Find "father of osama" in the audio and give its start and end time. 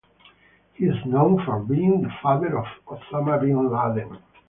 2.23-3.39